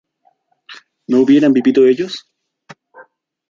[1.05, 2.27] ¿no hubieran vivido ellos?